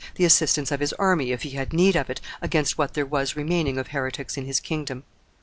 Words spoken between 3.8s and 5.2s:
heretics in his kingdom.